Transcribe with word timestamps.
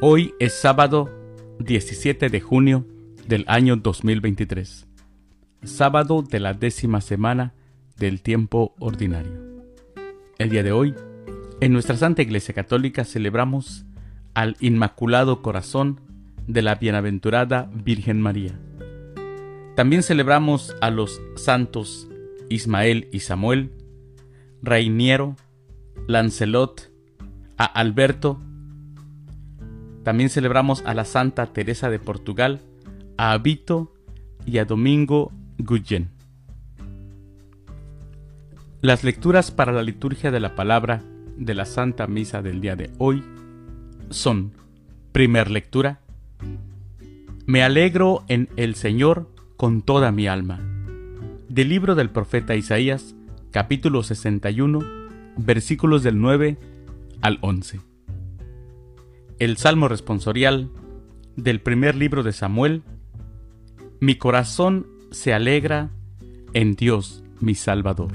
Hoy 0.00 0.32
es 0.38 0.52
sábado 0.52 1.10
17 1.58 2.28
de 2.28 2.40
junio 2.40 2.86
del 3.26 3.44
año 3.48 3.74
2023, 3.74 4.86
sábado 5.64 6.22
de 6.22 6.38
la 6.38 6.54
décima 6.54 7.00
semana 7.00 7.52
del 7.96 8.22
tiempo 8.22 8.76
ordinario. 8.78 9.32
El 10.38 10.50
día 10.50 10.62
de 10.62 10.70
hoy, 10.70 10.94
en 11.60 11.72
nuestra 11.72 11.96
Santa 11.96 12.22
Iglesia 12.22 12.54
Católica 12.54 13.04
celebramos 13.04 13.86
al 14.34 14.56
Inmaculado 14.60 15.42
Corazón 15.42 16.00
de 16.46 16.62
la 16.62 16.76
Bienaventurada 16.76 17.68
Virgen 17.74 18.20
María. 18.20 18.56
También 19.74 20.04
celebramos 20.04 20.76
a 20.80 20.90
los 20.90 21.20
santos 21.34 22.08
Ismael 22.48 23.08
y 23.10 23.18
Samuel, 23.18 23.72
Reiniero, 24.62 25.34
Lancelot, 26.06 26.92
a 27.56 27.64
Alberto, 27.64 28.40
también 30.02 30.30
celebramos 30.30 30.82
a 30.86 30.94
la 30.94 31.04
Santa 31.04 31.46
Teresa 31.46 31.90
de 31.90 31.98
Portugal, 31.98 32.60
a 33.16 33.32
Abito 33.32 33.92
y 34.46 34.58
a 34.58 34.64
Domingo 34.64 35.32
Guyen. 35.58 36.10
Las 38.80 39.04
lecturas 39.04 39.50
para 39.50 39.72
la 39.72 39.82
liturgia 39.82 40.30
de 40.30 40.40
la 40.40 40.54
palabra 40.54 41.02
de 41.36 41.54
la 41.54 41.64
Santa 41.64 42.06
Misa 42.06 42.42
del 42.42 42.60
día 42.60 42.76
de 42.76 42.90
hoy 42.98 43.24
son, 44.10 44.52
primer 45.12 45.50
lectura, 45.50 46.00
Me 47.46 47.62
alegro 47.62 48.24
en 48.28 48.48
el 48.56 48.74
Señor 48.74 49.30
con 49.56 49.82
toda 49.82 50.12
mi 50.12 50.26
alma. 50.26 50.60
Del 51.48 51.70
libro 51.70 51.94
del 51.94 52.10
profeta 52.10 52.54
Isaías, 52.54 53.14
capítulo 53.50 54.02
61, 54.02 54.80
versículos 55.38 56.02
del 56.02 56.20
9 56.20 56.58
al 57.22 57.38
11 57.40 57.80
el 59.38 59.56
Salmo 59.56 59.88
responsorial 59.88 60.70
del 61.36 61.60
primer 61.60 61.94
libro 61.94 62.22
de 62.22 62.32
Samuel, 62.32 62.82
Mi 64.00 64.16
corazón 64.16 64.86
se 65.10 65.32
alegra 65.32 65.90
en 66.54 66.74
Dios 66.74 67.22
mi 67.40 67.54
Salvador. 67.54 68.12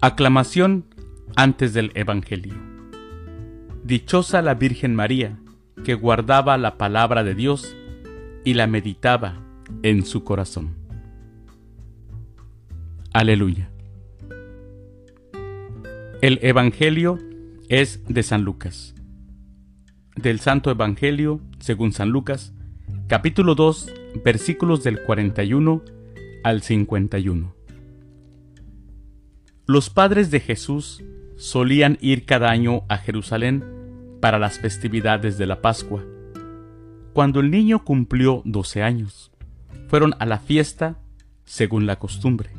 Aclamación 0.00 0.84
antes 1.34 1.72
del 1.72 1.90
Evangelio. 1.94 2.54
Dichosa 3.84 4.42
la 4.42 4.54
Virgen 4.54 4.94
María, 4.94 5.38
que 5.84 5.94
guardaba 5.94 6.58
la 6.58 6.76
palabra 6.76 7.24
de 7.24 7.34
Dios 7.34 7.74
y 8.44 8.54
la 8.54 8.66
meditaba 8.66 9.40
en 9.82 10.04
su 10.04 10.24
corazón. 10.24 10.76
Aleluya. 13.12 13.70
El 16.20 16.38
Evangelio 16.42 17.18
es 17.68 18.02
de 18.08 18.22
San 18.22 18.44
Lucas. 18.44 18.94
Del 20.16 20.40
Santo 20.40 20.70
Evangelio, 20.70 21.40
según 21.58 21.92
San 21.92 22.08
Lucas, 22.08 22.54
capítulo 23.08 23.54
2, 23.54 23.92
versículos 24.24 24.82
del 24.82 25.02
41 25.02 25.82
al 26.44 26.62
51. 26.62 27.54
Los 29.66 29.90
padres 29.90 30.30
de 30.30 30.40
Jesús 30.40 31.04
solían 31.36 31.98
ir 32.00 32.24
cada 32.24 32.50
año 32.50 32.84
a 32.88 32.96
Jerusalén 32.96 33.62
para 34.20 34.38
las 34.38 34.58
festividades 34.58 35.36
de 35.36 35.46
la 35.46 35.60
Pascua. 35.60 36.02
Cuando 37.12 37.40
el 37.40 37.50
niño 37.50 37.84
cumplió 37.84 38.40
12 38.46 38.82
años, 38.82 39.30
fueron 39.88 40.14
a 40.18 40.24
la 40.24 40.38
fiesta 40.38 40.96
según 41.44 41.86
la 41.86 41.98
costumbre. 41.98 42.50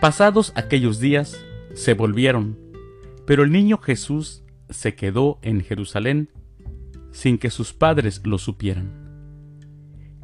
Pasados 0.00 0.52
aquellos 0.54 1.00
días, 1.00 1.36
se 1.74 1.94
volvieron 1.94 2.61
pero 3.26 3.44
el 3.44 3.52
niño 3.52 3.78
Jesús 3.78 4.42
se 4.70 4.94
quedó 4.94 5.38
en 5.42 5.62
Jerusalén 5.62 6.28
sin 7.12 7.38
que 7.38 7.50
sus 7.50 7.72
padres 7.72 8.22
lo 8.24 8.38
supieran. 8.38 8.90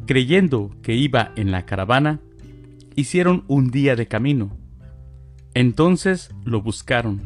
Creyendo 0.06 0.74
que 0.82 0.94
iba 0.94 1.32
en 1.36 1.50
la 1.50 1.66
caravana, 1.66 2.20
hicieron 2.96 3.44
un 3.46 3.70
día 3.70 3.94
de 3.94 4.08
camino. 4.08 4.56
Entonces 5.54 6.30
lo 6.44 6.62
buscaron, 6.62 7.20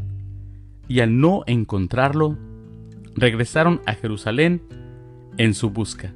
y 0.88 1.00
al 1.00 1.19
no 1.19 1.44
encontrarlo, 1.47 2.37
regresaron 3.15 3.81
a 3.87 3.94
Jerusalén 3.94 4.62
en 5.39 5.54
su 5.54 5.71
busca. 5.71 6.12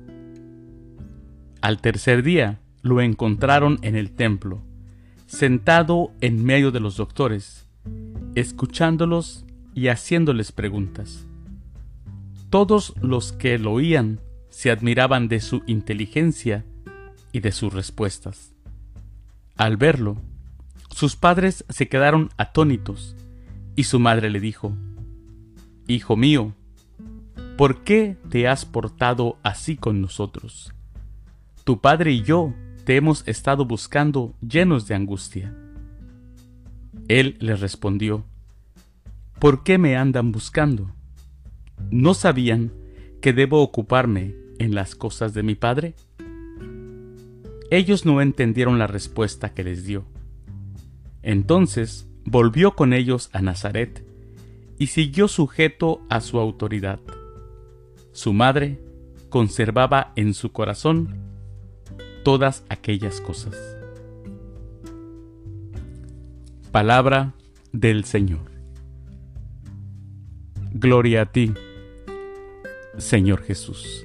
Al 1.62 1.80
tercer 1.80 2.22
día 2.22 2.60
lo 2.82 3.00
encontraron 3.00 3.78
en 3.82 3.96
el 3.96 4.10
templo, 4.12 4.62
sentado 5.26 6.12
en 6.20 6.44
medio 6.44 6.70
de 6.70 6.80
los 6.80 6.96
doctores, 6.96 7.66
escuchándolos 8.34 9.45
y 9.76 9.88
haciéndoles 9.88 10.52
preguntas. 10.52 11.26
Todos 12.48 12.94
los 13.00 13.32
que 13.32 13.58
lo 13.58 13.72
oían 13.72 14.20
se 14.48 14.70
admiraban 14.70 15.28
de 15.28 15.40
su 15.40 15.62
inteligencia 15.66 16.64
y 17.30 17.40
de 17.40 17.52
sus 17.52 17.74
respuestas. 17.74 18.54
Al 19.56 19.76
verlo, 19.76 20.16
sus 20.90 21.14
padres 21.14 21.66
se 21.68 21.88
quedaron 21.88 22.30
atónitos 22.38 23.14
y 23.76 23.84
su 23.84 24.00
madre 24.00 24.30
le 24.30 24.40
dijo, 24.40 24.74
Hijo 25.86 26.16
mío, 26.16 26.54
¿por 27.58 27.84
qué 27.84 28.16
te 28.30 28.48
has 28.48 28.64
portado 28.64 29.36
así 29.42 29.76
con 29.76 30.00
nosotros? 30.00 30.72
Tu 31.64 31.82
padre 31.82 32.12
y 32.12 32.22
yo 32.22 32.54
te 32.84 32.96
hemos 32.96 33.28
estado 33.28 33.66
buscando 33.66 34.34
llenos 34.40 34.88
de 34.88 34.94
angustia. 34.94 35.54
Él 37.08 37.36
le 37.40 37.56
respondió, 37.56 38.24
¿Por 39.38 39.62
qué 39.62 39.76
me 39.76 39.96
andan 39.96 40.32
buscando? 40.32 40.90
¿No 41.90 42.14
sabían 42.14 42.72
que 43.20 43.34
debo 43.34 43.60
ocuparme 43.60 44.34
en 44.58 44.74
las 44.74 44.94
cosas 44.94 45.34
de 45.34 45.42
mi 45.42 45.54
Padre? 45.54 45.94
Ellos 47.70 48.06
no 48.06 48.22
entendieron 48.22 48.78
la 48.78 48.86
respuesta 48.86 49.52
que 49.52 49.62
les 49.62 49.84
dio. 49.84 50.06
Entonces 51.22 52.08
volvió 52.24 52.74
con 52.74 52.94
ellos 52.94 53.28
a 53.32 53.42
Nazaret 53.42 54.06
y 54.78 54.86
siguió 54.86 55.28
sujeto 55.28 56.00
a 56.08 56.22
su 56.22 56.38
autoridad. 56.38 57.00
Su 58.12 58.32
madre 58.32 58.80
conservaba 59.28 60.12
en 60.16 60.32
su 60.32 60.52
corazón 60.52 61.14
todas 62.24 62.64
aquellas 62.70 63.20
cosas. 63.20 63.54
Palabra 66.72 67.34
del 67.72 68.04
Señor. 68.04 68.55
Gloria 70.78 71.22
a 71.22 71.24
ti, 71.32 71.54
Señor 72.98 73.42
Jesús. 73.42 74.04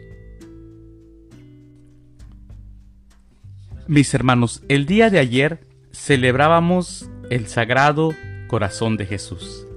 Mis 3.87 4.13
hermanos, 4.13 4.63
el 4.69 4.85
día 4.85 5.09
de 5.09 5.19
ayer 5.19 5.67
celebrábamos 5.91 7.09
el 7.29 7.47
Sagrado 7.47 8.11
Corazón 8.47 8.95
de 8.95 9.05
Jesús. 9.05 9.67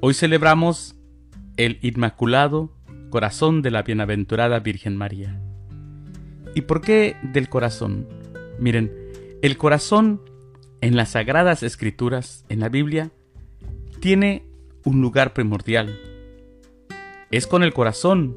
Hoy 0.00 0.14
celebramos 0.14 0.96
el 1.58 1.78
Inmaculado 1.82 2.72
Corazón 3.10 3.60
de 3.60 3.70
la 3.70 3.82
Bienaventurada 3.82 4.60
Virgen 4.60 4.96
María. 4.96 5.42
¿Y 6.54 6.62
por 6.62 6.80
qué 6.80 7.18
del 7.22 7.50
corazón? 7.50 8.08
Miren, 8.58 8.90
el 9.42 9.58
corazón 9.58 10.22
en 10.80 10.96
las 10.96 11.10
Sagradas 11.10 11.62
Escrituras, 11.62 12.46
en 12.48 12.60
la 12.60 12.70
Biblia, 12.70 13.10
tiene 14.00 14.46
un 14.84 15.02
lugar 15.02 15.34
primordial 15.34 16.13
es 17.36 17.48
con 17.48 17.64
el 17.64 17.72
corazón 17.72 18.36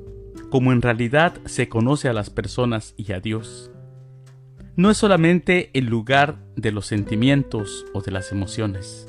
como 0.50 0.72
en 0.72 0.81
realidad 0.81 1.40
se 1.46 1.69
conoce 1.69 2.09
a 2.09 2.13
las 2.13 2.31
personas 2.31 2.95
y 2.98 3.12
a 3.12 3.19
Dios. 3.19 3.69
No 4.75 4.89
es 4.89 4.98
solamente 4.98 5.69
el 5.74 5.86
lugar 5.86 6.39
de 6.56 6.72
los 6.72 6.88
sentimientos 6.88 7.86
o 7.94 8.01
de 8.01 8.12
las 8.12 8.31
emociones. 8.31 9.07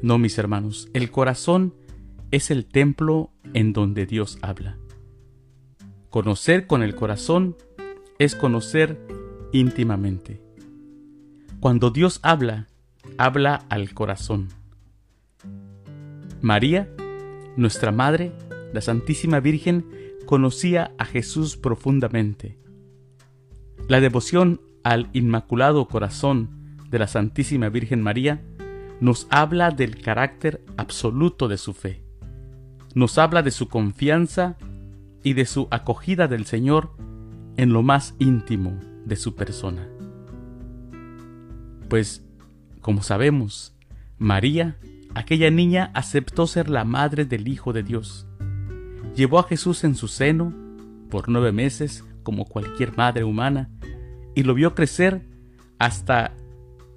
No, 0.00 0.18
mis 0.18 0.38
hermanos, 0.38 0.88
el 0.92 1.10
corazón 1.10 1.74
es 2.30 2.52
el 2.52 2.66
templo 2.66 3.32
en 3.52 3.72
donde 3.72 4.06
Dios 4.06 4.38
habla. 4.42 4.78
Conocer 6.08 6.68
con 6.68 6.82
el 6.84 6.94
corazón 6.94 7.56
es 8.20 8.36
conocer 8.36 9.00
íntimamente. 9.52 10.40
Cuando 11.58 11.90
Dios 11.90 12.20
habla, 12.22 12.68
habla 13.18 13.64
al 13.68 13.92
corazón. 13.92 14.48
María, 16.40 16.88
nuestra 17.56 17.92
Madre, 17.92 18.32
la 18.72 18.80
Santísima 18.80 19.40
Virgen 19.40 19.86
conocía 20.26 20.92
a 20.98 21.04
Jesús 21.04 21.56
profundamente. 21.56 22.58
La 23.88 24.00
devoción 24.00 24.60
al 24.84 25.08
Inmaculado 25.12 25.86
Corazón 25.88 26.76
de 26.88 26.98
la 26.98 27.06
Santísima 27.06 27.68
Virgen 27.68 28.02
María 28.02 28.42
nos 29.00 29.26
habla 29.30 29.70
del 29.70 30.00
carácter 30.00 30.62
absoluto 30.76 31.48
de 31.48 31.56
su 31.56 31.72
fe. 31.72 32.02
Nos 32.94 33.18
habla 33.18 33.42
de 33.42 33.50
su 33.50 33.68
confianza 33.68 34.56
y 35.22 35.32
de 35.34 35.46
su 35.46 35.68
acogida 35.70 36.28
del 36.28 36.46
Señor 36.46 36.92
en 37.56 37.72
lo 37.72 37.82
más 37.82 38.14
íntimo 38.18 38.78
de 39.04 39.16
su 39.16 39.34
persona. 39.34 39.88
Pues, 41.88 42.24
como 42.80 43.02
sabemos, 43.02 43.74
María 44.18 44.76
aquella 45.14 45.50
niña 45.50 45.90
aceptó 45.94 46.46
ser 46.46 46.70
la 46.70 46.84
madre 46.84 47.24
del 47.24 47.48
Hijo 47.48 47.72
de 47.72 47.82
Dios. 47.82 48.26
Llevó 49.14 49.38
a 49.38 49.44
Jesús 49.44 49.84
en 49.84 49.94
su 49.94 50.08
seno 50.08 50.54
por 51.10 51.28
nueve 51.28 51.52
meses, 51.52 52.04
como 52.22 52.44
cualquier 52.44 52.96
madre 52.96 53.24
humana, 53.24 53.70
y 54.34 54.42
lo 54.42 54.54
vio 54.54 54.74
crecer 54.74 55.26
hasta 55.78 56.34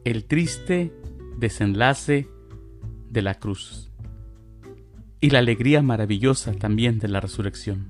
el 0.03 0.25
triste 0.25 0.93
desenlace 1.37 2.27
de 3.09 3.21
la 3.21 3.35
cruz 3.35 3.93
y 5.23 5.29
la 5.29 5.39
alegría 5.39 5.81
maravillosa 5.81 6.51
también 6.51 6.99
de 6.99 7.07
la 7.07 7.21
resurrección. 7.21 7.87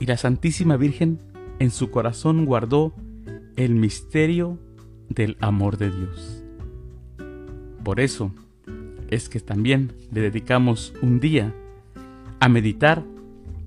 Y 0.00 0.06
la 0.06 0.16
Santísima 0.16 0.76
Virgen 0.76 1.20
en 1.60 1.70
su 1.70 1.92
corazón 1.92 2.46
guardó 2.46 2.92
el 3.54 3.76
misterio 3.76 4.58
del 5.08 5.36
amor 5.38 5.76
de 5.76 5.92
Dios. 5.92 6.42
Por 7.84 8.00
eso 8.00 8.34
es 9.08 9.28
que 9.28 9.38
también 9.38 9.92
le 10.10 10.20
dedicamos 10.20 10.94
un 11.00 11.20
día 11.20 11.54
a 12.40 12.48
meditar 12.48 13.04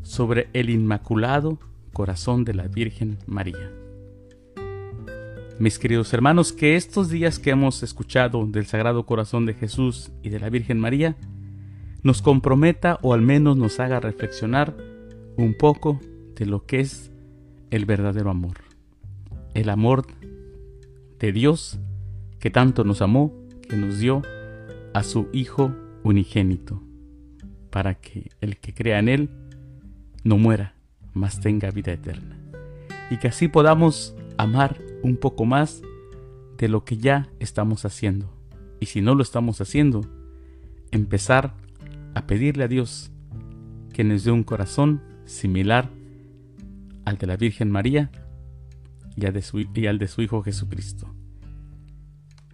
sobre 0.04 0.50
el 0.54 0.70
Inmaculado 0.70 1.60
Corazón 1.94 2.46
de 2.46 2.54
la 2.54 2.68
Virgen 2.68 3.18
María. 3.28 3.72
Mis 5.60 5.78
queridos 5.78 6.14
hermanos, 6.14 6.54
que 6.54 6.76
estos 6.76 7.10
días 7.10 7.38
que 7.38 7.52
hemos 7.52 7.84
escuchado 7.84 8.46
del 8.48 8.66
Sagrado 8.66 9.06
Corazón 9.06 9.46
de 9.46 9.54
Jesús 9.54 10.12
y 10.24 10.30
de 10.30 10.40
la 10.40 10.50
Virgen 10.50 10.80
María 10.80 11.16
nos 12.02 12.22
comprometa 12.22 12.98
o 13.02 13.14
al 13.14 13.22
menos 13.22 13.58
nos 13.58 13.80
haga 13.80 14.00
reflexionar 14.00 14.76
un 15.38 15.54
poco 15.54 16.00
de 16.36 16.46
lo 16.46 16.66
que 16.66 16.80
es 16.80 17.12
el 17.70 17.86
verdadero 17.86 18.32
amor. 18.32 18.58
El 19.54 19.70
amor 19.70 20.08
de 21.20 21.32
Dios 21.32 21.80
que 22.40 22.50
tanto 22.50 22.84
nos 22.84 23.02
amó, 23.02 23.32
que 23.70 23.76
nos 23.76 24.00
dio 24.00 24.24
a 24.94 25.04
su 25.04 25.28
Hijo 25.32 25.72
unigénito, 26.04 26.82
para 27.72 27.96
que 27.96 28.30
el 28.42 28.58
que 28.58 28.74
crea 28.74 29.00
en 29.00 29.10
Él 29.10 29.30
no 30.24 30.38
muera, 30.38 30.76
mas 31.14 31.40
tenga 31.40 31.72
vida 31.72 31.94
eterna. 31.94 32.38
Y 33.10 33.18
que 33.18 33.30
así 33.30 33.48
podamos 33.48 34.16
amar 34.38 34.78
un 35.02 35.18
poco 35.18 35.46
más 35.46 35.82
de 36.58 36.70
lo 36.70 36.86
que 36.86 36.98
ya 36.98 37.30
estamos 37.40 37.86
haciendo. 37.86 38.32
Y 38.80 38.86
si 38.88 39.02
no 39.02 39.16
lo 39.16 39.24
estamos 39.24 39.62
haciendo, 39.62 40.02
empezar 40.92 41.56
a 42.14 42.28
pedirle 42.28 42.66
a 42.66 42.68
Dios 42.68 43.12
que 43.94 44.04
nos 44.04 44.24
dé 44.24 44.32
un 44.32 44.44
corazón 44.44 45.02
similar 45.26 45.90
al 47.06 47.18
de 47.18 47.28
la 47.28 47.38
Virgen 47.38 47.72
María 47.72 48.12
y, 49.16 49.26
al 49.26 49.34
de 49.34 49.42
su, 49.42 49.60
y 49.60 49.88
al 49.88 49.98
de 49.98 50.08
su 50.08 50.22
Hijo 50.22 50.44
Jesucristo. 50.44 51.14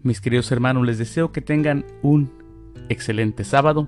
Mis 0.04 0.22
queridos 0.22 0.52
hermanos, 0.52 0.86
les 0.86 0.98
deseo 0.98 1.31
que 1.31 1.42
tengan 1.42 1.86
un 2.02 2.31
excelente 2.90 3.44
sábado. 3.44 3.88